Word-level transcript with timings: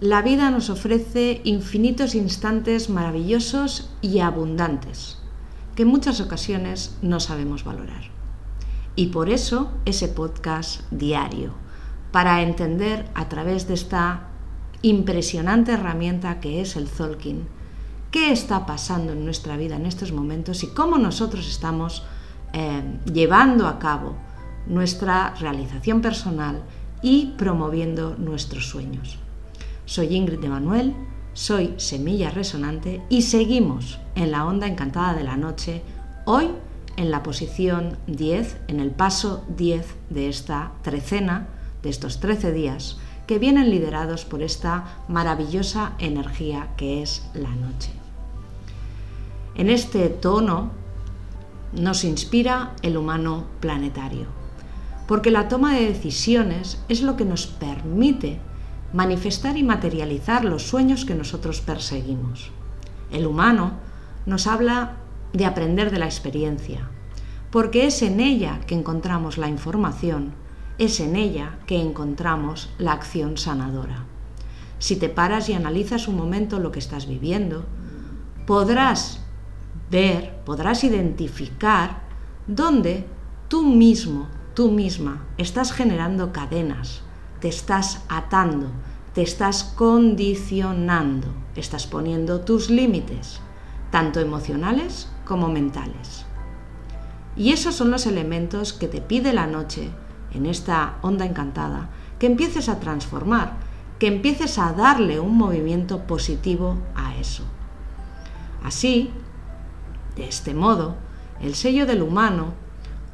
La 0.00 0.20
vida 0.20 0.50
nos 0.50 0.68
ofrece 0.68 1.40
infinitos 1.44 2.14
instantes 2.14 2.90
maravillosos 2.90 3.90
y 4.02 4.20
abundantes 4.20 5.18
que 5.74 5.82
en 5.82 5.88
muchas 5.88 6.20
ocasiones 6.20 6.96
no 7.02 7.18
sabemos 7.18 7.64
valorar. 7.64 8.02
Y 8.94 9.08
por 9.08 9.30
eso 9.30 9.72
ese 9.84 10.08
podcast 10.08 10.82
diario, 10.90 11.52
para 12.12 12.42
entender 12.42 13.06
a 13.14 13.28
través 13.28 13.68
de 13.68 13.74
esta 13.74 14.28
impresionante 14.82 15.72
herramienta 15.72 16.40
que 16.40 16.60
es 16.60 16.76
el 16.76 16.88
Zolkin, 16.88 17.46
qué 18.10 18.32
está 18.32 18.64
pasando 18.64 19.12
en 19.12 19.24
nuestra 19.24 19.56
vida 19.56 19.76
en 19.76 19.86
estos 19.86 20.12
momentos 20.12 20.62
y 20.62 20.68
cómo 20.68 20.98
nosotros 20.98 21.48
estamos 21.48 22.04
eh, 22.52 23.00
llevando 23.12 23.66
a 23.66 23.78
cabo 23.78 24.16
nuestra 24.66 25.34
realización 25.38 26.00
personal 26.00 26.62
y 27.02 27.34
promoviendo 27.38 28.16
nuestros 28.16 28.68
sueños. 28.68 29.18
Soy 29.84 30.14
Ingrid 30.14 30.40
de 30.40 30.48
Manuel, 30.48 30.94
soy 31.32 31.74
Semilla 31.76 32.30
Resonante 32.30 33.02
y 33.08 33.22
seguimos 33.22 33.98
en 34.14 34.32
la 34.32 34.46
onda 34.46 34.66
encantada 34.66 35.14
de 35.14 35.24
la 35.24 35.36
noche, 35.36 35.82
hoy 36.24 36.48
en 36.96 37.10
la 37.10 37.22
posición 37.22 37.98
10, 38.06 38.56
en 38.68 38.80
el 38.80 38.90
paso 38.90 39.44
10 39.56 39.86
de 40.10 40.28
esta 40.28 40.72
trecena, 40.82 41.48
de 41.82 41.90
estos 41.90 42.20
13 42.20 42.52
días, 42.52 42.98
que 43.26 43.38
vienen 43.38 43.70
liderados 43.70 44.24
por 44.24 44.42
esta 44.42 44.84
maravillosa 45.08 45.92
energía 45.98 46.68
que 46.76 47.02
es 47.02 47.22
la 47.34 47.50
noche. 47.50 47.90
En 49.54 49.68
este 49.68 50.08
tono 50.08 50.70
nos 51.72 52.04
inspira 52.04 52.74
el 52.82 52.96
humano 52.96 53.46
planetario, 53.60 54.26
porque 55.06 55.30
la 55.30 55.48
toma 55.48 55.74
de 55.74 55.86
decisiones 55.86 56.82
es 56.88 57.02
lo 57.02 57.16
que 57.16 57.24
nos 57.24 57.46
permite 57.46 58.40
manifestar 58.92 59.56
y 59.56 59.62
materializar 59.62 60.44
los 60.44 60.62
sueños 60.62 61.04
que 61.04 61.14
nosotros 61.14 61.60
perseguimos. 61.60 62.50
El 63.10 63.26
humano 63.26 63.72
nos 64.26 64.46
habla 64.46 64.96
de 65.32 65.46
aprender 65.46 65.90
de 65.90 65.98
la 65.98 66.06
experiencia, 66.06 66.88
porque 67.50 67.86
es 67.86 68.02
en 68.02 68.20
ella 68.20 68.60
que 68.66 68.74
encontramos 68.74 69.38
la 69.38 69.48
información, 69.48 70.32
es 70.78 71.00
en 71.00 71.16
ella 71.16 71.58
que 71.66 71.80
encontramos 71.80 72.70
la 72.78 72.92
acción 72.92 73.36
sanadora. 73.36 74.04
Si 74.78 74.96
te 74.96 75.08
paras 75.08 75.48
y 75.48 75.54
analizas 75.54 76.08
un 76.08 76.16
momento 76.16 76.58
lo 76.58 76.72
que 76.72 76.78
estás 76.78 77.06
viviendo, 77.06 77.64
podrás 78.46 79.20
ver, 79.90 80.40
podrás 80.44 80.84
identificar 80.84 82.02
dónde 82.46 83.06
tú 83.48 83.62
mismo, 83.62 84.28
tú 84.56 84.70
misma, 84.70 85.22
estás 85.36 85.70
generando 85.70 86.32
cadenas, 86.32 87.02
te 87.40 87.48
estás 87.48 88.02
atando, 88.08 88.70
te 89.12 89.20
estás 89.20 89.64
condicionando, 89.64 91.28
estás 91.54 91.86
poniendo 91.86 92.40
tus 92.40 92.70
límites, 92.70 93.40
tanto 93.90 94.18
emocionales 94.18 95.10
como 95.26 95.50
mentales. 95.50 96.24
Y 97.36 97.52
esos 97.52 97.74
son 97.74 97.90
los 97.90 98.06
elementos 98.06 98.72
que 98.72 98.88
te 98.88 99.02
pide 99.02 99.34
la 99.34 99.46
noche, 99.46 99.90
en 100.32 100.46
esta 100.46 100.94
onda 101.02 101.26
encantada, 101.26 101.90
que 102.18 102.26
empieces 102.26 102.70
a 102.70 102.80
transformar, 102.80 103.58
que 103.98 104.06
empieces 104.06 104.58
a 104.58 104.72
darle 104.72 105.20
un 105.20 105.36
movimiento 105.36 106.06
positivo 106.06 106.78
a 106.94 107.14
eso. 107.16 107.42
Así, 108.64 109.10
de 110.16 110.26
este 110.26 110.54
modo, 110.54 110.96
el 111.42 111.54
sello 111.54 111.84
del 111.84 112.00
humano 112.00 112.54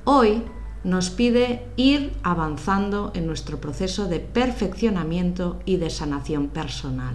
hoy 0.04 0.44
nos 0.84 1.10
pide 1.10 1.64
ir 1.76 2.12
avanzando 2.22 3.12
en 3.14 3.26
nuestro 3.26 3.60
proceso 3.60 4.08
de 4.08 4.20
perfeccionamiento 4.20 5.60
y 5.64 5.76
de 5.76 5.90
sanación 5.90 6.48
personal. 6.48 7.14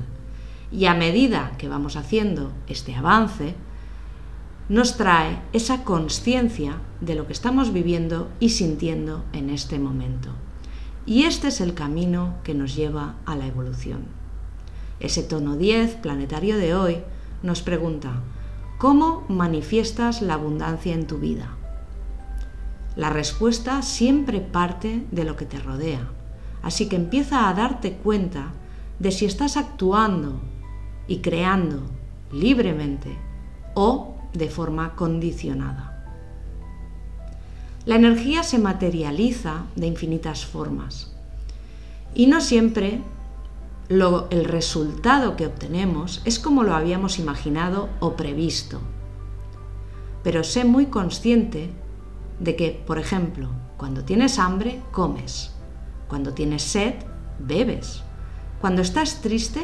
Y 0.72 0.86
a 0.86 0.94
medida 0.94 1.54
que 1.58 1.68
vamos 1.68 1.96
haciendo 1.96 2.52
este 2.68 2.96
avance, 2.96 3.56
nos 4.70 4.98
trae 4.98 5.42
esa 5.54 5.84
conciencia 5.84 6.78
de 7.00 7.16
lo 7.16 7.26
que 7.26 7.34
estamos 7.34 7.72
viviendo 7.72 8.30
y 8.40 8.50
sintiendo 8.50 9.24
en 9.34 9.50
este 9.50 9.80
momento. 9.80 10.30
Y 11.06 11.24
este 11.24 11.48
es 11.48 11.62
el 11.62 11.74
camino 11.74 12.36
que 12.44 12.54
nos 12.54 12.76
lleva 12.76 13.16
a 13.26 13.36
la 13.36 13.48
evolución. 13.48 14.06
Ese 15.00 15.24
tono 15.24 15.56
10 15.56 15.96
planetario 15.96 16.58
de 16.58 16.74
hoy 16.74 16.98
nos 17.44 17.62
pregunta, 17.62 18.24
¿cómo 18.78 19.24
manifiestas 19.30 20.22
la 20.22 20.34
abundancia 20.34 20.94
en 20.94 21.08
tu 21.08 21.18
vida? 21.18 21.56
La 22.98 23.12
respuesta 23.12 23.84
siempre 23.84 24.42
parte 24.42 25.06
de 25.12 25.24
lo 25.24 25.38
que 25.38 25.46
te 25.46 25.60
rodea. 25.60 26.10
Así 26.64 26.90
que 26.90 26.96
empieza 26.96 27.48
a 27.48 27.54
darte 27.54 27.94
cuenta 27.94 28.48
de 28.98 29.12
si 29.12 29.26
estás 29.26 29.56
actuando 29.56 30.42
y 31.08 31.20
creando 31.20 31.84
libremente 32.32 33.16
o 33.76 34.16
de 34.34 34.50
forma 34.50 34.96
condicionada. 34.96 35.94
La 37.86 37.96
energía 37.96 38.42
se 38.42 38.58
materializa 38.58 39.66
de 39.76 39.86
infinitas 39.86 40.44
formas 40.44 41.16
y 42.16 42.26
no 42.26 42.42
siempre 42.42 43.02
el 43.90 44.44
resultado 44.44 45.38
que 45.38 45.46
obtenemos 45.46 46.24
es 46.26 46.40
como 46.40 46.64
lo 46.64 46.74
habíamos 46.74 47.20
imaginado 47.20 47.90
o 48.00 48.16
previsto. 48.16 48.82
Pero 50.24 50.44
sé 50.44 50.66
muy 50.66 50.88
consciente 50.88 51.70
de 52.40 52.56
que, 52.56 52.84
por 52.86 53.00
ejemplo, 53.00 53.50
cuando 53.78 54.04
tienes 54.04 54.40
hambre, 54.40 54.82
comes. 54.92 55.52
Cuando 56.08 56.34
tienes 56.34 56.64
sed, 56.64 56.96
bebes. 57.40 58.04
Cuando 58.62 58.82
estás 58.82 59.22
triste, 59.22 59.62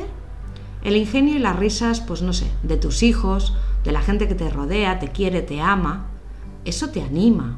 el 0.84 0.98
ingenio 0.98 1.36
y 1.36 1.40
las 1.40 1.58
risas, 1.58 2.02
pues 2.02 2.22
no 2.22 2.34
sé, 2.34 2.52
de 2.64 2.78
tus 2.78 3.04
hijos, 3.04 3.56
de 3.84 3.92
la 3.92 4.02
gente 4.02 4.28
que 4.28 4.36
te 4.36 4.50
rodea, 4.50 5.00
te 5.00 5.10
quiere, 5.10 5.42
te 5.42 5.62
ama, 5.62 6.08
eso 6.66 6.90
te 6.90 7.02
anima. 7.02 7.58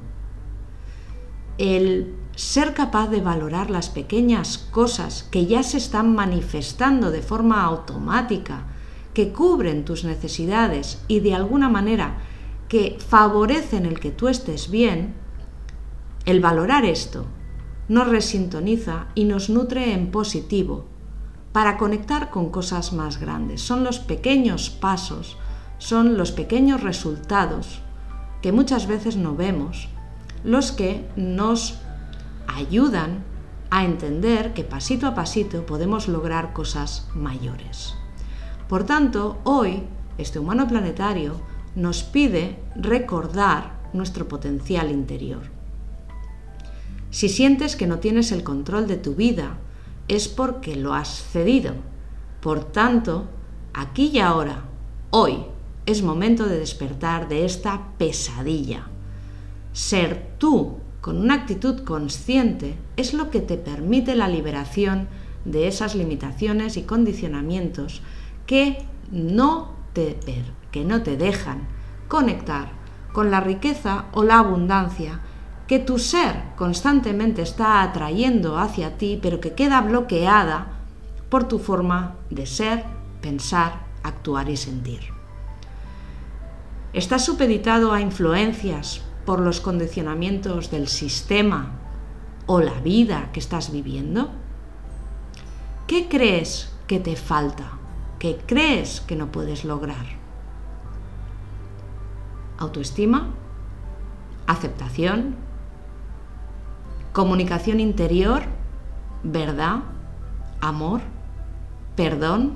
El 1.57 2.15
ser 2.35 2.73
capaz 2.73 3.07
de 3.07 3.21
valorar 3.21 3.69
las 3.69 3.89
pequeñas 3.89 4.57
cosas 4.57 5.23
que 5.23 5.45
ya 5.45 5.63
se 5.63 5.77
están 5.77 6.15
manifestando 6.15 7.11
de 7.11 7.21
forma 7.21 7.63
automática, 7.63 8.65
que 9.13 9.31
cubren 9.31 9.85
tus 9.85 10.03
necesidades 10.03 11.01
y 11.07 11.21
de 11.21 11.33
alguna 11.33 11.69
manera 11.69 12.17
que 12.67 12.97
favorecen 12.99 13.85
el 13.85 13.99
que 13.99 14.11
tú 14.11 14.27
estés 14.27 14.69
bien, 14.69 15.15
el 16.25 16.39
valorar 16.39 16.85
esto 16.85 17.25
nos 17.87 18.07
resintoniza 18.07 19.07
y 19.13 19.25
nos 19.25 19.49
nutre 19.49 19.93
en 19.93 20.11
positivo 20.11 20.85
para 21.51 21.77
conectar 21.77 22.31
con 22.31 22.49
cosas 22.49 22.93
más 22.93 23.19
grandes. 23.19 23.61
Son 23.61 23.83
los 23.83 23.99
pequeños 23.99 24.69
pasos, 24.69 25.37
son 25.77 26.17
los 26.17 26.31
pequeños 26.31 26.81
resultados 26.81 27.81
que 28.41 28.51
muchas 28.51 28.87
veces 28.87 29.17
no 29.17 29.35
vemos, 29.35 29.87
los 30.43 30.71
que 30.71 31.07
nos 31.15 31.79
ayudan 32.47 33.23
a 33.69 33.85
entender 33.85 34.53
que 34.53 34.63
pasito 34.63 35.07
a 35.07 35.15
pasito 35.15 35.65
podemos 35.65 36.07
lograr 36.07 36.53
cosas 36.53 37.07
mayores. 37.13 37.95
Por 38.67 38.83
tanto, 38.83 39.37
hoy, 39.43 39.83
este 40.17 40.39
humano 40.39 40.67
planetario 40.67 41.39
nos 41.75 42.03
pide 42.03 42.57
recordar 42.75 43.89
nuestro 43.93 44.27
potencial 44.27 44.91
interior. 44.91 45.43
Si 47.11 47.29
sientes 47.29 47.75
que 47.75 47.87
no 47.87 47.99
tienes 47.99 48.31
el 48.31 48.43
control 48.43 48.87
de 48.87 48.97
tu 48.97 49.15
vida, 49.15 49.57
es 50.07 50.27
porque 50.27 50.75
lo 50.75 50.93
has 50.93 51.23
cedido. 51.23 51.73
Por 52.41 52.63
tanto, 52.65 53.25
aquí 53.73 54.11
y 54.13 54.19
ahora, 54.19 54.65
hoy, 55.11 55.45
es 55.85 56.01
momento 56.01 56.45
de 56.47 56.59
despertar 56.59 57.29
de 57.29 57.45
esta 57.45 57.89
pesadilla. 57.97 58.87
Ser 59.71 60.35
tú 60.37 60.77
con 61.01 61.17
una 61.17 61.35
actitud 61.35 61.83
consciente 61.83 62.75
es 62.97 63.13
lo 63.13 63.29
que 63.29 63.39
te 63.39 63.57
permite 63.57 64.15
la 64.15 64.27
liberación 64.27 65.07
de 65.45 65.67
esas 65.67 65.95
limitaciones 65.95 66.75
y 66.77 66.83
condicionamientos 66.83 68.01
que 68.47 68.79
no 69.11 69.75
te, 69.93 70.17
que 70.71 70.83
no 70.83 71.03
te 71.03 71.15
dejan 71.15 71.67
conectar 72.07 72.69
con 73.13 73.31
la 73.31 73.39
riqueza 73.39 74.05
o 74.13 74.23
la 74.23 74.39
abundancia 74.39 75.21
que 75.67 75.79
tu 75.79 75.97
ser 75.97 76.43
constantemente 76.55 77.41
está 77.41 77.81
atrayendo 77.81 78.59
hacia 78.59 78.97
ti, 78.97 79.19
pero 79.21 79.39
que 79.39 79.53
queda 79.53 79.81
bloqueada 79.81 80.67
por 81.29 81.47
tu 81.47 81.59
forma 81.59 82.15
de 82.29 82.45
ser, 82.45 82.83
pensar, 83.21 83.85
actuar 84.03 84.49
y 84.49 84.57
sentir. 84.57 84.99
¿Estás 86.93 87.25
supeditado 87.25 87.91
a 87.91 88.01
influencias 88.01 89.01
por 89.25 89.39
los 89.39 89.59
condicionamientos 89.59 90.69
del 90.69 90.87
sistema 90.87 91.71
o 92.45 92.61
la 92.61 92.79
vida 92.79 93.31
que 93.33 93.39
estás 93.39 93.71
viviendo? 93.71 94.29
¿Qué 95.87 96.07
crees 96.07 96.69
que 96.87 96.99
te 96.99 97.15
falta? 97.15 97.71
¿Qué 98.19 98.37
crees 98.45 99.01
que 99.01 99.15
no 99.15 99.31
puedes 99.31 99.65
lograr? 99.65 100.24
Autoestima, 102.57 103.31
aceptación, 104.47 105.35
comunicación 107.13 107.79
interior 107.79 108.43
verdad, 109.23 109.79
amor, 110.61 111.01
perdón. 111.95 112.53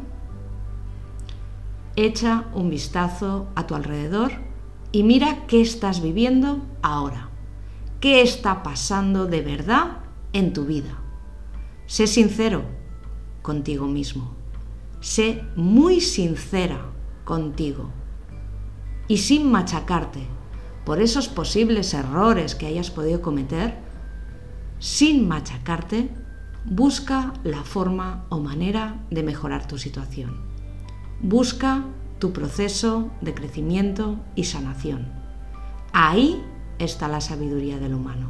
Echa 1.96 2.46
un 2.54 2.70
vistazo 2.70 3.48
a 3.56 3.68
tu 3.68 3.76
alrededor 3.76 4.32
y 4.92 5.04
mira 5.04 5.46
qué 5.48 5.62
estás 5.62 6.02
viviendo 6.02 6.62
ahora. 6.82 7.30
¿Qué 8.00 8.22
está 8.22 8.64
pasando 8.64 9.26
de 9.26 9.42
verdad 9.42 9.98
en 10.32 10.54
tu 10.54 10.66
vida? 10.66 10.98
Sé 11.88 12.08
sincero 12.08 12.64
contigo 13.42 13.88
mismo. 13.88 14.32
Sé 15.02 15.44
muy 15.56 16.00
sincera 16.00 16.80
contigo. 17.26 17.90
Y 19.10 19.18
sin 19.18 19.52
machacarte 19.52 20.26
por 20.86 21.02
esos 21.02 21.28
posibles 21.28 21.94
errores 21.94 22.56
que 22.56 22.68
hayas 22.68 22.92
podido 22.92 23.22
cometer, 23.22 23.80
sin 24.78 25.28
machacarte, 25.28 26.10
busca 26.64 27.34
la 27.44 27.64
forma 27.64 28.26
o 28.30 28.40
manera 28.40 29.04
de 29.10 29.24
mejorar 29.24 29.68
tu 29.68 29.80
situación. 29.80 30.38
Busca 31.22 31.86
tu 32.20 32.34
proceso 32.34 33.10
de 33.22 33.34
crecimiento 33.34 34.20
y 34.36 34.44
sanación. 34.44 35.12
Ahí 35.92 36.42
está 36.78 37.08
la 37.08 37.20
sabiduría 37.20 37.80
del 37.80 37.96
humano. 37.96 38.30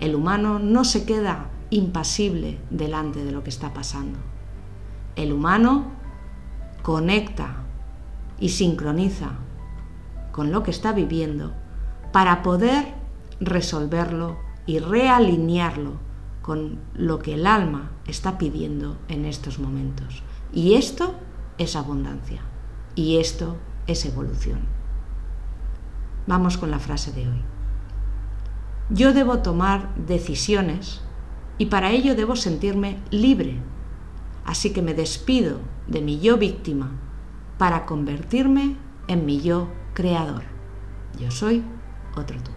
El 0.00 0.14
humano 0.14 0.58
no 0.58 0.84
se 0.84 1.04
queda 1.04 1.50
impasible 1.68 2.58
delante 2.70 3.22
de 3.22 3.32
lo 3.32 3.44
que 3.44 3.50
está 3.50 3.74
pasando. 3.74 4.18
El 5.14 5.32
humano 5.32 5.92
conecta 6.82 7.64
y 8.40 8.48
sincroniza 8.48 9.43
con 10.34 10.50
lo 10.50 10.64
que 10.64 10.72
está 10.72 10.92
viviendo 10.92 11.52
para 12.12 12.42
poder 12.42 12.92
resolverlo 13.38 14.36
y 14.66 14.80
realinearlo 14.80 15.92
con 16.42 16.80
lo 16.92 17.20
que 17.20 17.34
el 17.34 17.46
alma 17.46 17.92
está 18.08 18.36
pidiendo 18.36 18.98
en 19.06 19.26
estos 19.26 19.60
momentos. 19.60 20.24
Y 20.52 20.74
esto 20.74 21.14
es 21.56 21.76
abundancia. 21.76 22.40
Y 22.96 23.18
esto 23.18 23.58
es 23.86 24.04
evolución. 24.06 24.58
Vamos 26.26 26.58
con 26.58 26.72
la 26.72 26.80
frase 26.80 27.12
de 27.12 27.28
hoy. 27.28 27.40
Yo 28.90 29.12
debo 29.12 29.38
tomar 29.38 29.94
decisiones 29.94 31.00
y 31.58 31.66
para 31.66 31.92
ello 31.92 32.16
debo 32.16 32.34
sentirme 32.34 32.98
libre. 33.12 33.60
Así 34.44 34.72
que 34.72 34.82
me 34.82 34.94
despido 34.94 35.60
de 35.86 36.00
mi 36.00 36.18
yo 36.18 36.38
víctima 36.38 36.90
para 37.56 37.86
convertirme 37.86 38.76
en 39.06 39.26
mi 39.26 39.40
yo 39.40 39.68
creador. 39.94 40.42
Yo 41.18 41.30
soy 41.30 41.64
otro 42.16 42.36
tú. 42.42 42.50